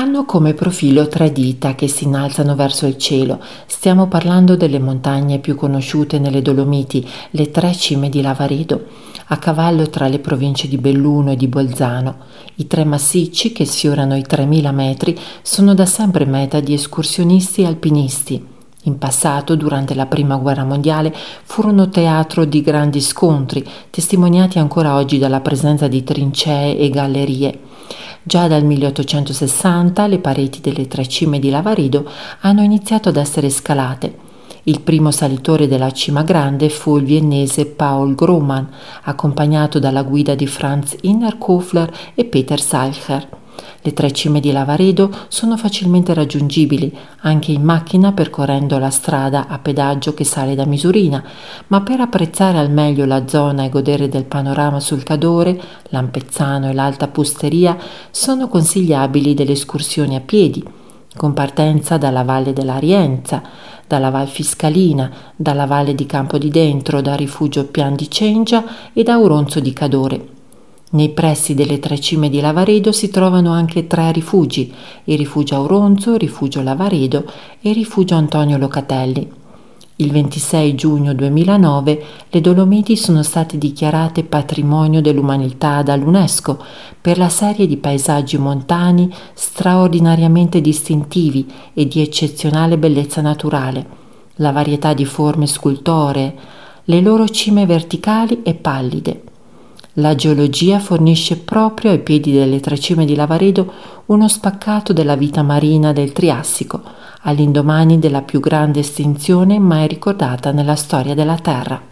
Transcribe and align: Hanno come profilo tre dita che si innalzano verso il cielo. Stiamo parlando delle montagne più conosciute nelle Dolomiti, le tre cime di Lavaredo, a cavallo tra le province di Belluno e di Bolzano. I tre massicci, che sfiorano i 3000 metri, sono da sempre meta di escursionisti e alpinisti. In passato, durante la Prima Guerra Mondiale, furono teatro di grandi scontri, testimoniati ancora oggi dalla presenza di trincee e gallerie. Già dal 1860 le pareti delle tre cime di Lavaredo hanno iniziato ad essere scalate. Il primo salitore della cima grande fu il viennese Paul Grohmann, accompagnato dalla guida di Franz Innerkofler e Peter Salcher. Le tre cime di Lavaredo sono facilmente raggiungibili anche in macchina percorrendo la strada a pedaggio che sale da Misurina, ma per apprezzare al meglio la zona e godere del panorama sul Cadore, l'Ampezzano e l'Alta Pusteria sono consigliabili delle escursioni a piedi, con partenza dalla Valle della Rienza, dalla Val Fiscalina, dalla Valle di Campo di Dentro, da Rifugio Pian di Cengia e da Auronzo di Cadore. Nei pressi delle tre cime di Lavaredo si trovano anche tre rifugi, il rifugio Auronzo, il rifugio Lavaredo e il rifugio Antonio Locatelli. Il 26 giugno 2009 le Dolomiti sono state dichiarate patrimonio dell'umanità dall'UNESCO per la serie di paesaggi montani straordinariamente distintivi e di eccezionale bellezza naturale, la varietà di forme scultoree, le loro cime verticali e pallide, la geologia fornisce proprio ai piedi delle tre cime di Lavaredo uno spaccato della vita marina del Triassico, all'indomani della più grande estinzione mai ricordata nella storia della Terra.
Hanno 0.00 0.24
come 0.24 0.54
profilo 0.54 1.08
tre 1.08 1.30
dita 1.30 1.74
che 1.74 1.86
si 1.86 2.04
innalzano 2.04 2.54
verso 2.54 2.86
il 2.86 2.96
cielo. 2.96 3.38
Stiamo 3.66 4.08
parlando 4.08 4.56
delle 4.56 4.78
montagne 4.78 5.40
più 5.40 5.54
conosciute 5.54 6.18
nelle 6.18 6.40
Dolomiti, 6.40 7.06
le 7.32 7.50
tre 7.50 7.74
cime 7.74 8.08
di 8.08 8.22
Lavaredo, 8.22 8.82
a 9.26 9.36
cavallo 9.36 9.90
tra 9.90 10.08
le 10.08 10.18
province 10.18 10.68
di 10.68 10.78
Belluno 10.78 11.32
e 11.32 11.36
di 11.36 11.48
Bolzano. 11.48 12.16
I 12.54 12.66
tre 12.66 12.86
massicci, 12.86 13.52
che 13.52 13.66
sfiorano 13.66 14.16
i 14.16 14.22
3000 14.22 14.72
metri, 14.72 15.18
sono 15.42 15.74
da 15.74 15.84
sempre 15.84 16.24
meta 16.24 16.60
di 16.60 16.72
escursionisti 16.72 17.60
e 17.60 17.66
alpinisti. 17.66 18.46
In 18.84 18.96
passato, 18.96 19.54
durante 19.54 19.94
la 19.94 20.06
Prima 20.06 20.36
Guerra 20.36 20.64
Mondiale, 20.64 21.14
furono 21.42 21.90
teatro 21.90 22.46
di 22.46 22.62
grandi 22.62 23.02
scontri, 23.02 23.62
testimoniati 23.90 24.58
ancora 24.58 24.94
oggi 24.94 25.18
dalla 25.18 25.40
presenza 25.40 25.88
di 25.88 26.02
trincee 26.02 26.78
e 26.78 26.88
gallerie. 26.88 27.68
Già 28.22 28.46
dal 28.48 28.64
1860 28.64 30.06
le 30.06 30.18
pareti 30.18 30.60
delle 30.60 30.86
tre 30.86 31.08
cime 31.08 31.38
di 31.38 31.48
Lavaredo 31.48 32.06
hanno 32.40 32.62
iniziato 32.62 33.08
ad 33.08 33.16
essere 33.16 33.48
scalate. 33.48 34.28
Il 34.64 34.82
primo 34.82 35.10
salitore 35.10 35.66
della 35.66 35.90
cima 35.90 36.22
grande 36.22 36.68
fu 36.68 36.98
il 36.98 37.04
viennese 37.04 37.64
Paul 37.64 38.14
Grohmann, 38.14 38.66
accompagnato 39.04 39.78
dalla 39.78 40.02
guida 40.02 40.34
di 40.34 40.46
Franz 40.46 40.96
Innerkofler 41.00 41.90
e 42.14 42.26
Peter 42.26 42.60
Salcher. 42.60 43.39
Le 43.82 43.92
tre 43.92 44.12
cime 44.12 44.40
di 44.40 44.52
Lavaredo 44.52 45.10
sono 45.28 45.56
facilmente 45.56 46.12
raggiungibili 46.14 46.96
anche 47.20 47.52
in 47.52 47.62
macchina 47.62 48.12
percorrendo 48.12 48.78
la 48.78 48.90
strada 48.90 49.46
a 49.48 49.58
pedaggio 49.58 50.14
che 50.14 50.24
sale 50.24 50.54
da 50.54 50.66
Misurina, 50.66 51.22
ma 51.68 51.80
per 51.80 52.00
apprezzare 52.00 52.58
al 52.58 52.70
meglio 52.70 53.04
la 53.06 53.26
zona 53.26 53.64
e 53.64 53.68
godere 53.68 54.08
del 54.08 54.24
panorama 54.24 54.80
sul 54.80 55.02
Cadore, 55.02 55.60
l'Ampezzano 55.84 56.68
e 56.68 56.74
l'Alta 56.74 57.08
Pusteria 57.08 57.76
sono 58.10 58.48
consigliabili 58.48 59.34
delle 59.34 59.52
escursioni 59.52 60.16
a 60.16 60.20
piedi, 60.20 60.62
con 61.16 61.32
partenza 61.32 61.96
dalla 61.96 62.22
Valle 62.22 62.52
della 62.52 62.78
Rienza, 62.78 63.42
dalla 63.86 64.10
Val 64.10 64.28
Fiscalina, 64.28 65.10
dalla 65.34 65.66
Valle 65.66 65.94
di 65.94 66.06
Campo 66.06 66.38
di 66.38 66.48
Dentro, 66.48 67.00
da 67.00 67.14
Rifugio 67.16 67.66
Pian 67.66 67.94
di 67.96 68.08
Cengia 68.08 68.64
e 68.92 69.02
da 69.02 69.14
Auronzo 69.14 69.58
di 69.58 69.72
Cadore. 69.72 70.38
Nei 70.92 71.10
pressi 71.10 71.54
delle 71.54 71.78
tre 71.78 72.00
cime 72.00 72.28
di 72.28 72.40
Lavaredo 72.40 72.90
si 72.90 73.10
trovano 73.10 73.52
anche 73.52 73.86
tre 73.86 74.10
rifugi, 74.10 74.74
il 75.04 75.16
rifugio 75.16 75.54
Auronzo, 75.54 76.14
il 76.14 76.18
rifugio 76.18 76.62
Lavaredo 76.62 77.30
e 77.60 77.68
il 77.68 77.76
rifugio 77.76 78.16
Antonio 78.16 78.58
Locatelli. 78.58 79.30
Il 79.96 80.10
26 80.10 80.74
giugno 80.74 81.14
2009 81.14 82.04
le 82.28 82.40
Dolomiti 82.40 82.96
sono 82.96 83.22
state 83.22 83.56
dichiarate 83.56 84.24
patrimonio 84.24 85.00
dell'umanità 85.00 85.82
dall'UNESCO 85.82 86.60
per 87.00 87.18
la 87.18 87.28
serie 87.28 87.68
di 87.68 87.76
paesaggi 87.76 88.36
montani 88.36 89.14
straordinariamente 89.34 90.60
distintivi 90.60 91.48
e 91.72 91.86
di 91.86 92.00
eccezionale 92.00 92.78
bellezza 92.78 93.20
naturale, 93.20 93.86
la 94.36 94.50
varietà 94.50 94.92
di 94.92 95.04
forme 95.04 95.46
scultoree, 95.46 96.34
le 96.82 97.00
loro 97.00 97.28
cime 97.28 97.64
verticali 97.64 98.42
e 98.42 98.54
pallide, 98.54 99.22
la 99.94 100.14
geologia 100.14 100.78
fornisce 100.78 101.36
proprio 101.38 101.90
ai 101.90 101.98
piedi 102.00 102.32
delle 102.32 102.60
tre 102.60 102.78
cime 102.78 103.04
di 103.04 103.14
Lavaredo 103.16 103.72
uno 104.06 104.28
spaccato 104.28 104.92
della 104.92 105.16
vita 105.16 105.42
marina 105.42 105.92
del 105.92 106.12
Triassico, 106.12 106.82
all'indomani 107.22 107.98
della 107.98 108.22
più 108.22 108.40
grande 108.40 108.80
estinzione 108.80 109.58
mai 109.58 109.88
ricordata 109.88 110.52
nella 110.52 110.76
storia 110.76 111.14
della 111.14 111.38
Terra. 111.38 111.89